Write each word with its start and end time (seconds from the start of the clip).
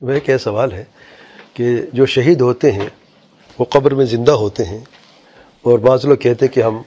وہ 0.00 0.10
ایک 0.10 0.30
سوال 0.40 0.72
ہے 0.72 0.84
کہ 1.54 1.80
جو 1.92 2.06
شہید 2.06 2.40
ہوتے 2.40 2.72
ہیں، 2.72 2.88
وہ 3.58 3.64
قبر 3.64 3.94
میں 3.94 4.04
زندہ 4.04 4.32
ہوتے 4.32 4.64
ہیں 4.64 4.78
اور 5.62 5.78
بعض 5.78 6.04
لوگ 6.04 6.16
کہتے 6.16 6.46
ہیں 6.46 6.54
کہ 6.54 6.60
ہم 6.62 6.82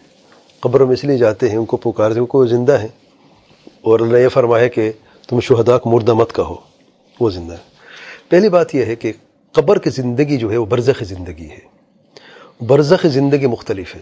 قبر 0.59 0.84
میں 0.84 0.93
اس 0.93 1.04
لیے 1.04 1.18
جاتے 1.18 1.49
ہیں، 1.49 1.57
ان 1.57 1.65
کو 1.65 1.78
پکارتے 1.78 2.20
ہیں 2.20 2.28
کو 2.28 2.46
زندہ 2.46 2.79
ہیں 2.79 2.88
اور 3.81 3.99
اللہ 3.99 4.18
یہ 4.18 4.28
فرمایا 4.28 4.68
کہ 4.68 4.91
تم 5.28 5.39
شہدا 5.39 5.78
کو 5.78 5.89
مردہ 5.89 6.13
مت 6.13 6.36
کہو، 6.36 6.55
وہ 7.20 7.29
زندہ 7.29 7.54
ہے 7.54 7.57
پہلی 8.29 8.49
بات 8.49 8.76
یہ 8.76 8.86
ہے 8.86 8.95
کہ 8.95 9.14
قبر 9.52 9.80
کی 9.80 9.89
زندگی 9.89 10.38
جو 10.38 10.52
ہے، 10.52 10.57
وہ 10.57 10.66
برزخ 10.66 11.04
زندگی 11.04 11.50
ہے۔ 11.50 11.59
برزخ 12.66 13.05
زندگی 13.05 13.45
مختلف 13.45 13.95
ہے۔ 13.95 14.02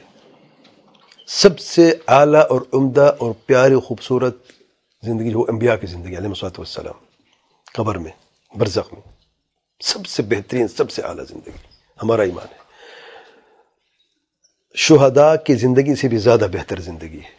سب 1.27 1.59
سے 1.59 1.93
اعلیٰ 2.07 2.43
اور 2.49 2.61
عمدہ 2.73 3.15
اور 3.19 3.31
پیاری 3.45 3.75
خوبصورت 3.75 4.37
زندگی 5.03 5.31
جو 5.31 5.45
انبیاء 5.49 5.75
کی 5.75 5.87
زندگی 5.87 6.17
علیہ 6.17 6.29
مسلط 6.29 6.59
والسلام، 6.59 7.05
قبر 7.73 7.97
میں۔ 7.97 8.30
برزخ 8.55 8.93
میں 8.93 9.01
سب 9.79 10.05
سے 10.05 10.23
بہترین، 10.23 10.67
سب 10.67 10.91
سے 10.91 11.01
اعلیٰ 11.01 11.25
زندگی، 11.27 11.51
ہمارا 12.03 12.21
ایمان 12.21 12.47
ہے۔ 12.51 12.57
شہداء 14.75 15.35
کی 15.35 15.53
زندگی 15.53 15.95
سے 15.95 16.07
بھی 16.07 16.17
زیادہ 16.17 16.47
بہتر 16.51 16.79
زندگی 16.79 17.19
ہے، 17.19 17.29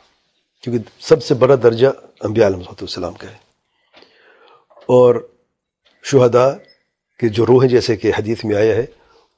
کیونکہ 0.62 0.90
سب 1.00 1.24
سے 1.24 1.34
بڑا 1.34 1.54
درجہ 1.62 1.88
انبیاء 2.20 2.46
علیہ 2.46 2.56
صلاحت 2.56 2.82
والسلام 2.82 3.12
کا 3.12 3.30
ہے۔ 3.30 3.36
اور 4.86 5.28
شہداء 6.02 6.50
کے 7.18 7.28
جو 7.28 7.46
روح 7.46 7.66
جیسے 7.66 7.96
کہ 7.96 8.12
حدیث 8.18 8.44
میں 8.44 8.56
آیا 8.56 8.76
ہے، 8.76 8.86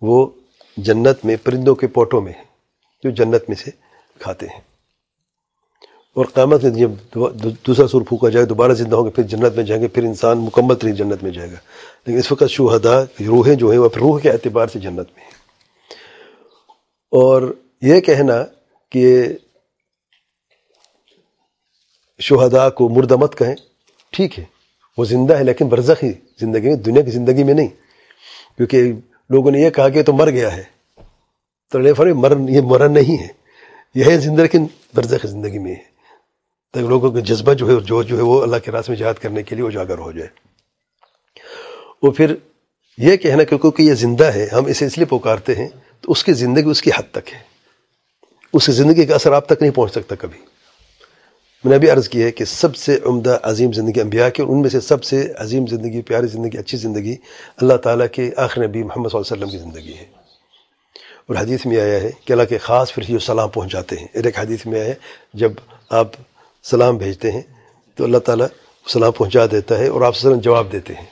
وہ 0.02 0.30
جنت 0.76 1.24
میں 1.24 1.36
پرندوں 1.36 1.74
کے 1.74 1.86
پوٹوں 1.86 2.20
میں 2.20 2.32
ہیں، 2.32 2.44
جو 3.02 3.10
جنت 3.10 3.42
میں 3.48 3.56
سے 3.56 3.70
کھاتے 4.18 4.46
ہیں۔ 4.46 4.73
اور 6.14 6.24
قیامت 6.24 6.64
میں 6.64 6.70
جب 6.70 6.90
دوسرا 7.66 7.88
سور 7.88 8.02
پھونکا 8.02 8.28
جائے 8.28 8.46
دوبارہ 8.46 8.72
زندہ 8.72 8.96
ہوں 8.96 9.04
گے، 9.04 9.10
پھر 9.10 9.22
جنت 9.22 9.56
میں 9.56 9.64
جائیں 9.64 9.82
گے، 9.82 9.88
پھر 9.88 10.02
انسان 10.02 10.38
مکمل 10.38 10.74
ترین 10.74 10.94
جنت 10.94 11.22
میں 11.22 11.30
جائے 11.30 11.48
گا۔ 11.48 11.56
لیکن 12.06 12.18
اس 12.18 12.32
وقت 12.32 12.44
شہدا 12.48 13.02
روحیں 13.02 13.54
جو 13.54 13.70
ہیں، 13.70 13.78
وہ 13.78 13.88
روح 13.96 14.20
کے 14.20 14.30
اعتبار 14.30 14.66
سے 14.66 14.78
جنت 14.78 15.08
میں 15.16 15.22
ہیں۔ 15.22 15.30
اور 17.10 17.54
یہ 17.80 18.00
کہنا 18.00 18.44
کہ 18.90 19.28
شہدا 22.20 22.70
کو 22.70 22.88
مردمت 22.88 23.38
کہیں، 23.38 23.54
ٹھیک 24.10 24.38
ہے، 24.38 24.44
وہ 24.98 25.04
زندہ 25.04 25.38
ہے 25.38 25.44
لیکن 25.44 25.68
برزخی 25.68 26.12
زندگی 26.40 26.68
میں، 26.68 26.76
دنیا 26.76 27.02
کی 27.02 27.10
زندگی 27.10 27.44
میں 27.44 27.54
نہیں۔ 27.54 27.68
کیونکہ 28.56 28.92
لوگوں 29.30 29.50
نے 29.50 29.60
یہ 29.60 29.70
کہا 29.70 29.88
کہ 29.88 30.02
تو 30.02 30.12
مر 30.12 30.30
گیا 30.30 30.56
ہے۔ 30.56 30.62
تو 31.72 31.78
مر 32.14 32.36
یہ 32.48 32.60
مرن 32.60 32.92
نہیں 32.92 33.22
ہے۔ 33.22 33.28
یہ 33.94 34.04
ہے 34.04 34.18
زندگی 34.18 34.42
لیکن 34.42 34.66
برزخ 34.94 35.26
زندگی 35.26 35.58
میں 35.58 35.74
ہے۔ 35.74 35.93
تاکہ 36.74 36.88
لوگوں 36.88 37.10
کا 37.10 37.20
جذبہ 37.20 37.54
جو 37.54 37.68
ہے 37.68 37.80
جو 37.80 38.02
جو 38.02 38.16
ہے 38.16 38.22
وہ 38.22 38.42
اللہ 38.42 38.56
کے 38.64 38.70
راس 38.70 38.88
میں 38.88 38.96
جہاد 38.96 39.14
کرنے 39.14 39.42
کے 39.42 39.56
لیے 39.56 39.64
اجاگر 39.64 39.98
ہو 39.98 40.12
جائے۔ 40.12 40.28
وہ 42.02 42.10
پھر 42.10 42.34
یہ 42.98 43.16
کہنا 43.16 43.44
کہ 43.44 43.56
کیونکہ 43.58 43.82
یہ 43.82 43.94
زندہ 43.94 44.24
ہے، 44.24 44.48
ہم 44.52 44.66
اسے 44.66 44.86
اس 44.86 44.98
لیے 44.98 45.06
پکارتے 45.06 45.54
ہیں، 45.54 45.68
تو 46.00 46.12
اس 46.12 46.24
کی 46.24 46.32
زندگی 46.32 46.70
اس 46.70 46.82
کی 46.82 46.90
حد 46.90 47.10
تک 47.10 47.32
ہے۔ 47.32 47.38
اس 48.52 48.66
زندگی 48.66 49.06
کا 49.06 49.14
اثر 49.14 49.32
آپ 49.32 49.46
تک 49.46 49.62
نہیں 49.62 49.70
پہنچ 49.70 49.90
سکتا 49.90 50.14
کبھی۔ 50.14 50.38
میں 51.64 51.70
نے 51.70 51.74
ابھی 51.74 51.90
عرض 51.90 52.08
کی 52.08 52.22
ہے 52.22 52.30
کہ 52.30 52.44
سب 52.44 52.76
سے 52.76 52.98
عمدہ 53.04 53.38
عظیم 53.42 53.72
زندگی 53.72 54.00
انبیاء 54.00 54.28
کی، 54.28 54.42
اور 54.42 54.50
ان 54.50 54.60
میں 54.60 54.70
سے 54.70 54.80
سب 54.80 55.04
سے 55.04 55.32
عظیم 55.38 55.66
زندگی، 55.66 56.02
پیاری 56.02 56.26
زندگی، 56.26 56.58
اچھی 56.58 56.78
زندگی 56.78 57.16
اللہ 57.56 57.74
تعالیٰ 57.74 58.06
کے 58.12 58.30
آخر 58.36 58.66
نبی 58.66 58.82
محمد 58.82 59.08
صلی 59.08 59.20
اللہ 59.20 59.34
علیہ 59.34 59.44
وسلم 59.44 59.50
کی 59.50 59.58
زندگی 59.58 59.98
ہے۔ 59.98 60.06
اور 61.26 61.36
حدیث 61.36 61.66
میں 61.66 61.80
آیا 61.80 62.00
ہے 62.00 62.10
کہ 62.24 62.32
اللہ 62.32 62.42
کے 62.48 62.58
خاص 62.58 62.94
پھر 62.94 63.10
یہ 63.10 63.18
سلام 63.18 63.48
پہنچاتے 63.48 63.96
ہیں۔ 63.96 64.06
ایک 64.12 64.38
حدیث 64.38 64.66
میں 64.66 64.80
آیا 64.80 64.88
ہے، 64.88 64.94
جب 65.34 65.52
آپ 65.88 66.08
سلام 66.70 66.96
بھیجتے 66.96 67.32
ہیں 67.32 67.40
تو 67.94 68.04
اللہ 68.04 68.18
تعالیٰ 68.18 68.46
سلام 68.86 69.12
پہنچا 69.12 69.46
دیتا 69.50 69.78
ہے 69.78 69.88
اور 69.88 70.00
آپ 70.00 70.12
وسلم 70.16 70.40
جواب 70.40 70.72
دیتے 70.72 70.94
ہیں۔ 70.94 71.06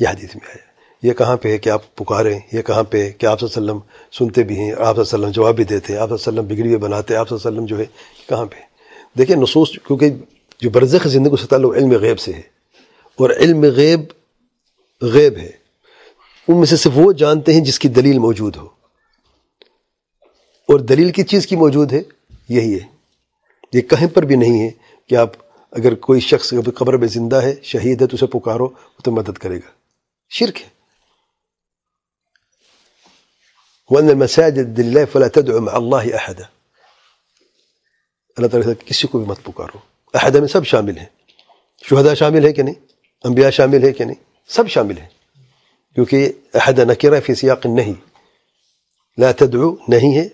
یہ 0.00 0.08
حدیث 0.08 0.34
میں 0.34 0.48
آیا۔ 0.48 0.68
یہ 1.02 1.12
کہاں 1.12 1.36
پہ 1.36 1.48
ہے 1.48 1.58
کہ 1.58 1.70
آپ 1.70 1.96
پکاریں 1.96 2.40
یہ 2.52 2.62
کہاں 2.62 2.82
پہ 2.82 3.04
ہے 3.04 3.10
کہ 3.10 3.26
آپ 3.26 3.44
وسلم 3.44 3.78
سنتے 4.12 4.42
بھی 4.42 4.58
ہیں 4.58 4.72
آپ 4.78 4.98
وسلم 4.98 5.28
جواب 5.28 5.54
بھی 5.54 5.64
دیتے 5.64 5.92
ہیں؟ 5.92 6.00
آپ 6.00 6.12
وسلم 6.12 6.44
بگڑی 6.44 6.66
ہوئے 6.66 6.76
بناتے 6.76 7.14
ہیں؟ 7.14 7.20
آپ 7.20 7.32
وسلم 7.32 7.66
جو 7.66 7.78
ہے، 7.78 7.84
کہاں 8.28 8.46
پہ 8.46 8.56
دیکھیں 9.18 9.36
نصوص 9.36 9.70
کیونکہ 9.70 10.10
جو 10.60 10.70
برزخ 10.70 11.06
زندگی 11.06 11.40
سے 11.40 11.46
تعلق 11.46 11.76
علم 11.76 11.90
غیب 11.90 12.18
سے 12.18 12.32
ہے 12.32 12.42
اور 13.16 13.30
علم 13.30 13.62
غیب 13.62 14.00
غیب 15.02 15.36
ہے۔ 15.36 15.50
ان 16.48 16.56
میں 16.56 16.66
سے 16.66 16.76
صرف 16.76 16.92
وہ 16.94 17.12
جانتے 17.12 17.52
ہیں 17.52 17.60
جس 17.60 17.78
کی 17.78 17.88
دلیل 17.88 18.18
موجود 18.18 18.56
ہو۔ 18.56 18.66
اور 20.68 20.78
دلیل 20.78 21.10
کس 21.10 21.26
چیز 21.26 21.46
کی 21.46 21.56
موجود 21.56 21.92
ہے، 21.92 22.02
یہی 22.48 22.74
ہے۔ 22.74 22.97
یہ 23.73 23.81
کہیں 23.87 24.07
پر 24.09 24.25
بھی 24.25 24.35
نہیں 24.35 24.61
ہے 24.61 24.69
کہ 25.09 25.15
آپ 25.17 25.31
اگر 25.73 25.95
کوئی 26.01 26.19
شخص 26.21 26.53
قبر 26.75 26.97
میں 26.97 27.07
زندہ 27.09 27.41
ہے 27.43 27.53
شہید 27.65 28.01
ہے 28.01 28.07
تو 28.07 28.15
اسے 28.15 28.27
پکارو 28.29 28.65
وہ 28.65 29.03
تو 29.03 29.11
مدد 29.11 29.37
کرے 29.37 29.57
گا 29.57 29.71
شرک 30.31 30.61
ہے 30.61 30.71
وَأَنَّ 33.89 34.09
الْمَسَاجِدِ 34.09 34.79
لِلَّهِ 34.79 35.05
فَلَا 35.05 35.27
تَدْعُ 35.29 35.59
مَعَ 35.59 35.73
اللَّهِ 35.73 36.13
أَحَدًا 36.15 36.45
اللہ 38.37 38.47
تعالیٰ 38.47 38.73
کسی 38.85 39.07
کو 39.07 39.19
بھی 39.19 39.27
مت 39.27 39.43
پکارو 39.43 39.79
احدہ 40.13 40.39
میں 40.39 40.47
سب 40.47 40.65
شامل 40.65 40.97
ہیں 40.97 41.05
شہداء 41.83 42.13
شامل 42.15 42.45
ہے 42.45 42.51
کہ 42.53 42.63
نہیں 42.63 42.79
انبیاء 43.23 43.49
شامل 43.51 43.83
ہے 43.83 43.91
کہ 43.93 44.05
نہیں 44.05 44.21
سب 44.49 44.67
شامل 44.69 44.97
ہیں 44.97 45.07
کیونکہ 45.97 46.31
احدہ 46.55 46.83
نکرہ 46.83 47.19
فی 47.19 47.35
سیاق 47.35 47.65
نہیں 47.67 47.93
لا 49.17 49.31
تدعو 49.37 49.69
نہیں 49.87 50.15
ہے 50.17 50.27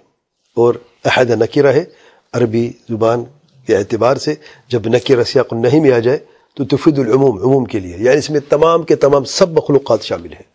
عربی 2.35 2.73
زبان 2.89 3.25
کے 3.67 3.77
اعتبار 3.77 4.17
سے 4.17 4.35
جب 4.69 4.87
نکرہ 4.87 5.25
سیاق 5.25 5.53
نہیں 5.53 5.81
میں 5.81 5.93
آ 5.93 5.99
جائے 5.99 6.19
تو 6.55 6.65
تفید 6.65 6.99
العموم، 6.99 7.39
عموم 7.43 7.65
کے 7.65 7.81
لیے 7.81 7.97
یعنی 7.99 8.19
اس 8.19 8.31
میں 8.31 8.41
تمام 8.49 8.83
کے 8.83 8.97
تمام 8.97 9.25
سب 9.25 9.51
مخلوقات 9.51 10.03
شامل 10.03 10.33
ہیں۔ 10.33 10.55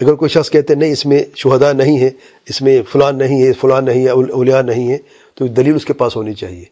اگر 0.00 0.14
کوئی 0.14 0.28
شخص 0.28 0.50
کہتے 0.50 0.72
ہیں، 0.72 0.80
نہیں، 0.80 0.92
اس 0.92 1.06
میں 1.06 1.24
شہداء 1.34 1.72
نہیں 1.72 2.00
ہے 2.00 2.10
اس 2.48 2.62
میں 2.62 2.82
فلان 2.88 3.18
نہیں 3.18 3.42
ہے، 3.42 3.52
فلان 3.52 3.84
نہیں 3.84 4.04
ہے، 4.04 4.08
اولیاء 4.08 4.62
نہیں 4.62 4.92
ہے 4.92 4.98
تو 5.34 5.46
دلیل 5.46 5.74
اس 5.74 5.84
کے 5.84 5.92
پاس 5.92 6.16
ہونی 6.16 6.34
چاہیے۔ 6.34 6.64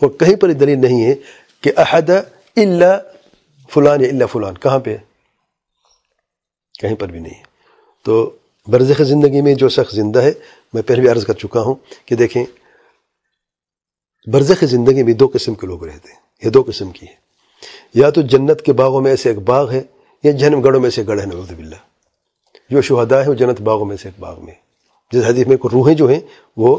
اور 0.00 0.10
کہیں 0.10 0.36
پر 0.36 0.52
دلیل 0.52 0.80
نہیں 0.80 1.04
ہے 1.04 1.14
کہ 1.60 1.72
احد 1.76 2.10
الا 2.56 2.98
فلان 3.70 4.00
یا 4.00 4.08
اللہ 4.08 4.26
فلان، 4.26 4.58
کہاں 4.58 4.78
پہ 4.78 4.96
کہیں 6.80 6.94
پر 6.94 7.08
بھی 7.08 7.20
نہیں 7.20 7.38
ہے۔ 7.38 7.42
تو 8.04 8.30
برزخ 8.66 9.02
زندگی 9.02 9.40
میں 9.40 9.54
جو 9.54 9.68
شخص 9.68 9.94
زندہ 9.94 10.22
ہے، 10.22 10.32
میں 10.72 10.82
پہلے 10.82 11.00
بھی 11.00 11.08
عرض 11.08 11.24
کر 11.24 11.34
چکا 11.34 11.60
ہوں 11.60 11.74
کہ 12.06 12.16
دیکھیں 12.16 12.44
برزخ 14.26 14.64
زندگی 14.64 15.02
میں 15.02 15.12
دو 15.12 15.28
قسم 15.32 15.54
کے 15.54 15.66
لوگ 15.66 15.84
رہتے 15.84 16.08
ہیں 16.12 16.20
یہ 16.44 16.50
دو 16.50 16.62
قسم 16.66 16.90
کی 16.90 17.06
ہے 17.06 17.14
یا 17.94 18.10
تو 18.10 18.22
جنت 18.22 18.62
کے 18.62 18.72
باغوں 18.72 19.00
میں 19.00 19.10
ایسے 19.10 19.28
ایک 19.28 19.38
باغ 19.38 19.70
ہے، 19.70 19.82
یا 20.24 20.32
جہنم 20.32 20.60
گڑھوں 20.60 20.80
میں 20.80 20.90
سے 20.90 21.06
گڑھ 21.06 21.20
ہے، 21.20 21.26
نعوذ 21.26 21.52
باللہ۔ 21.52 21.80
جو 22.70 22.80
شہداء 22.80 23.22
ہے 23.22 23.28
وہ 23.28 23.34
جنت 23.34 23.60
باغوں 23.60 23.84
میں 23.84 23.96
سے 23.96 24.08
ایک 24.08 24.20
باغ 24.20 24.44
میں 24.44 24.54
جس 25.12 25.24
حدیث 25.24 25.46
میں 25.46 25.56
روحیں 25.72 25.94
جو 25.94 26.08
ہیں، 26.08 26.20
وہ 26.56 26.78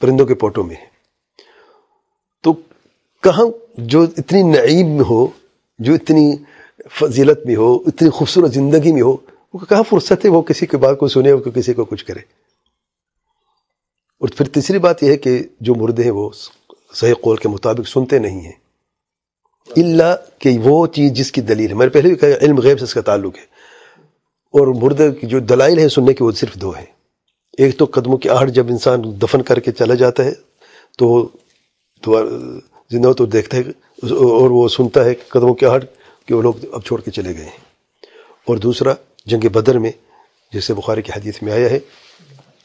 پرندوں 0.00 0.26
کے 0.26 0.34
پوٹوں 0.34 0.64
میں 0.64 0.76
ہیں۔ 0.76 0.86
تو 2.42 2.52
کہاں 3.22 3.46
جو 3.78 4.02
اتنی 4.02 4.42
نعیم 4.42 4.86
میں 4.86 5.04
ہو، 5.10 5.26
جو 5.78 5.94
اتنی 5.94 6.36
فضیلت 6.90 7.46
میں 7.46 7.56
ہو، 7.56 7.76
اتنی 7.86 8.10
خوبصورت 8.10 8.52
زندگی 8.52 8.92
میں 8.92 9.02
ہو، 9.02 9.16
وہ 9.54 9.58
کہاں 9.58 9.82
فرصت 9.82 10.24
ہے 10.24 10.30
وہ 10.30 10.42
کسی 10.42 10.66
کے 10.66 10.76
بات 10.76 10.98
کو 10.98 11.08
سنے، 11.08 11.32
وہ 11.32 11.38
کسی 11.38 11.72
کو 11.72 11.84
کچھ 11.84 12.04
کرے؟ 12.04 12.20
اور 14.20 14.28
پھر 14.28 14.48
تیسری 14.48 14.78
بات 14.78 15.02
یہ 15.02 15.08
ہے 15.08 15.16
کہ 15.16 15.42
جو 15.60 15.74
مردے 15.74 16.02
ہیں 16.02 16.10
وہ 16.10 16.30
صحیح 16.94 17.14
قول 17.14 17.36
کے 17.36 17.48
مطابق 17.48 17.88
سنتے 17.88 18.18
نہیں 18.18 18.40
ہیں۔ 18.40 18.52
اللہ 19.76 20.14
کہ 20.38 20.58
وہ 20.64 20.86
چیز 20.86 21.12
جس 21.12 21.32
کی 21.32 21.40
دلیل 21.40 21.68
ہے۔ 21.68 21.74
میں 21.74 21.86
نے 21.86 21.90
پہلے 21.90 22.08
بھی 22.08 22.16
کہا 22.16 22.28
علم 22.28 22.58
غیب 22.58 22.78
سے 22.78 22.84
اس 22.84 22.94
کا 22.94 23.00
تعلق 23.00 23.38
ہے۔ 23.38 23.42
اور 24.52 24.66
مردے 24.66 25.12
کی 25.12 25.26
جو 25.26 25.38
دلائل 25.38 25.78
ہیں 25.78 25.88
سننے 25.88 26.14
کی 26.14 26.24
وہ 26.24 26.32
صرف 26.32 26.54
دو 26.54 26.70
ہیں۔ 26.70 26.86
ایک 27.58 27.78
تو 27.78 27.84
قدموں 27.84 28.18
کی 28.18 28.28
آہٹ 28.28 28.50
جب 28.50 28.66
انسان 28.68 29.02
دفن 29.22 29.42
کر 29.42 29.60
کے 29.60 29.72
چلا 29.72 29.94
جاتا 29.94 30.24
ہے، 30.24 30.32
تو 30.98 31.28
زندہ 32.90 33.12
تو 33.12 33.26
دیکھتا 33.26 33.56
ہے 33.56 33.62
اور 34.02 34.50
وہ 34.50 34.68
سنتا 34.68 35.04
ہے 35.04 35.14
قدموں 35.14 35.54
کی 35.54 35.66
آہٹ 35.66 35.84
کہ 36.26 36.34
وہ 36.34 36.42
لوگ 36.42 36.54
اب 36.72 36.82
چھوڑ 36.84 37.00
کے 37.00 37.10
چلے 37.10 37.36
گئے 37.36 37.44
ہیں۔ 37.44 37.58
اور 38.46 38.56
دوسرا، 38.56 38.94
جنگ 39.26 39.48
بدر 39.48 39.78
میں، 39.78 39.92
جیسے 40.52 40.74
بخاری 40.74 41.02
کی 41.02 41.12
حدیث 41.16 41.42
میں 41.42 41.52
آیا 41.52 41.70
ہے 41.70 41.78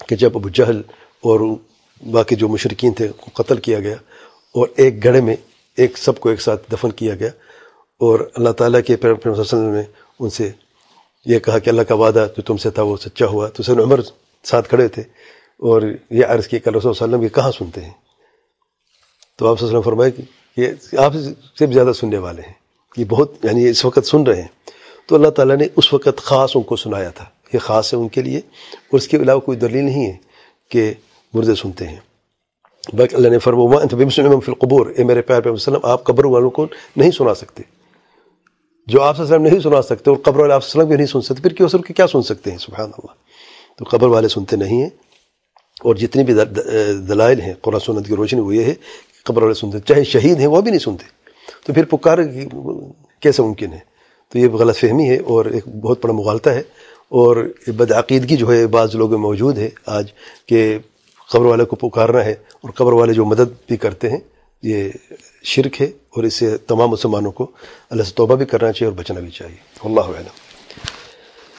کہ 0.07 0.15
جب 0.15 0.31
ابو 0.35 0.49
جہل 0.49 0.81
اور 1.23 1.39
باقی 2.11 2.35
جو 2.35 2.47
مشرقین 2.47 2.93
تھے 2.93 3.07
کو 3.07 3.43
قتل 3.43 3.57
کیا 3.57 3.79
گیا 3.79 3.95
اور 4.53 4.67
ایک 4.75 5.05
گڑھے 5.05 5.21
میں 5.21 5.35
ایک 5.77 5.97
سب 5.97 6.19
کو 6.19 6.29
ایک 6.29 6.41
ساتھ 6.41 6.71
دفن 6.71 6.91
کیا 6.91 7.15
گیا 7.15 7.29
اور 7.99 8.31
اللہ 8.35 8.49
تعالیٰ 8.49 8.79
کے 8.87 8.95
وسلم 9.25 9.69
نے 9.69 9.81
ان 10.19 10.29
سے 10.29 10.51
یہ 11.25 11.39
کہا 11.39 11.59
کہ 11.59 11.69
اللہ 11.69 11.81
کا 11.81 11.95
وعدہ 11.95 12.27
جو 12.37 12.41
تم 12.41 12.57
سے 12.57 12.69
تھا 12.69 12.81
وہ 12.81 12.97
سچا 12.97 13.25
ہوا۔ 13.25 13.49
تو 13.49 13.63
سن 13.63 13.79
عمر 13.79 13.99
ساتھ 14.43 14.69
کھڑے 14.69 14.87
تھے 14.87 15.01
اور 15.59 15.81
یہ 16.09 16.25
عرض 16.25 16.47
کی 16.47 16.59
کہ 16.59 16.69
اللہ 16.69 16.77
علیہ 16.77 17.03
وسلم 17.03 17.21
یہ 17.21 17.29
کہاں 17.29 17.51
سنتے 17.51 17.81
ہیں؟ 17.81 17.91
تو 19.37 19.47
آپ 19.47 19.63
وسلم 19.63 19.81
فرمائے 19.81 20.11
کہ 20.11 20.23
یہ 20.57 20.67
آپ 20.97 21.13
سے 21.59 21.65
بھی 21.65 21.73
زیادہ 21.73 21.93
سننے 21.93 22.17
والے 22.17 22.41
ہیں۔ 22.41 22.53
یہ 22.97 23.05
بہت 23.05 23.31
یعنی 23.43 23.69
اس 23.69 23.85
وقت 23.85 24.05
سن 24.05 24.23
رہے 24.23 24.41
ہیں۔ 24.41 24.47
تو 25.05 25.15
اللہ 25.15 25.29
تعالیٰ 25.29 25.55
نے 25.55 25.67
اس 25.75 25.93
وقت 25.93 26.17
خاص 26.17 26.51
ان 26.55 26.61
کو 26.61 26.75
سنایا 26.75 27.09
تھا 27.09 27.25
یہ 27.53 27.59
خاص 27.59 27.93
ہے 27.93 27.99
ان 27.99 28.07
کے 28.07 28.21
لیے۔ 28.21 28.37
اور 28.37 28.97
اس 28.97 29.07
کے 29.07 29.17
علاوہ 29.17 29.39
کوئی 29.39 29.57
دلیل 29.57 29.83
نہیں 29.83 30.07
ہے 30.07 30.17
کہ 30.69 30.93
مردے 31.33 31.55
سنتے 31.55 31.87
ہیں۔ 31.87 31.99
بلکہ 32.93 33.15
اللہ 33.15 33.29
نے 33.29 33.39
فرما 33.39 33.77
فی 33.87 34.51
القبور 34.51 34.87
اے 34.87 35.03
میرے 35.03 35.21
پیار 35.21 35.41
پہ 35.41 35.49
وسلم، 35.49 35.79
آپ 35.83 36.03
قبر 36.03 36.25
والوں 36.25 36.49
کو 36.49 36.65
نہیں 36.95 37.11
سنا 37.11 37.33
سکتے۔ 37.33 37.63
جو 38.87 39.01
آپ 39.01 39.19
وسلم 39.19 39.43
نہیں 39.43 39.59
سنا 39.59 39.81
سکتے، 39.81 40.09
اور 40.09 40.17
قبر 40.23 40.39
والے 40.39 40.53
آپ 40.53 40.63
وسلم 40.63 40.87
بھی 40.87 40.95
نہیں 40.95 41.05
سن 41.05 41.21
سکتے، 41.21 41.41
پھر 41.41 41.53
کیوں 41.53 41.67
کیا 41.87 42.07
سن 42.07 42.21
سکتے 42.21 42.51
ہیں؟ 42.51 42.57
سبحان 42.57 42.91
اللہ۔ 42.97 43.13
تو 43.77 43.85
قبر 43.89 44.07
والے 44.07 44.27
سنتے 44.27 44.55
نہیں 44.55 44.81
ہیں، 44.81 44.89
اور 45.81 45.95
جتنی 45.95 46.23
بھی 46.23 46.33
دلائل 47.07 47.41
ہیں، 47.41 47.53
قرآن 47.61 47.79
سنت 47.79 48.07
کی 48.07 48.15
روشنی 48.15 48.39
وہ 48.39 48.55
یہ 48.55 48.63
ہے 48.63 48.73
کہ 48.73 49.23
قبر 49.23 49.41
والے 49.43 49.53
سنتے 49.53 49.79
چاہے 49.79 50.03
شہید 50.03 50.39
ہیں، 50.39 50.47
وہ 50.47 50.61
بھی 50.61 50.71
نہیں 50.71 50.79
سنتے۔ 50.79 51.05
تو 51.65 51.73
پھر 51.73 51.85
پکار 51.85 52.17
کیسے 53.21 53.41
ممکن 53.43 53.73
ہے؟ 53.73 53.79
تو 54.31 54.39
یہ 54.39 54.47
غلط 54.49 54.77
فہمی 54.77 55.09
ہے، 55.09 55.17
اور 55.17 55.45
ایک 55.45 55.67
بہت 55.81 55.99
بڑا 56.03 56.13
مغالطہ 56.13 56.49
ہے۔ 56.49 56.61
اور 57.11 57.37
بدعقیدگی 57.67 58.37
جو 58.37 58.51
ہے، 58.53 58.65
بعض 58.67 58.95
لوگوں 58.95 59.11
میں 59.11 59.21
موجود 59.21 59.57
ہے 59.57 59.69
آج، 59.85 60.11
کہ 60.45 60.77
قبر 61.29 61.45
والے 61.45 61.65
کو 61.65 61.75
پکارنا 61.75 62.25
ہے 62.25 62.31
اور 62.31 62.69
قبر 62.69 62.93
والے 62.93 63.13
جو 63.13 63.25
مدد 63.25 63.67
بھی 63.67 63.77
کرتے 63.77 64.09
ہیں، 64.09 64.19
یہ 64.63 64.89
شرک 65.43 65.81
ہے 65.81 65.85
اور 65.85 66.23
اس 66.23 66.33
سے 66.33 66.57
تمام 66.57 66.89
مسلمانوں 66.89 67.31
کو 67.31 67.51
اللہ 67.89 68.03
سے 68.03 68.13
توبہ 68.15 68.35
بھی 68.35 68.45
کرنا 68.45 68.71
چاہیے 68.71 68.91
اور 68.91 68.97
بچنا 68.97 69.19
بھی 69.19 69.29
چاہیے۔ 69.29 69.57
اللہ 69.83 70.01
علم 70.01 70.42